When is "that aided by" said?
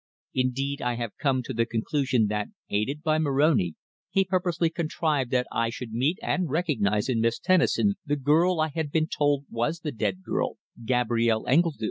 2.29-3.19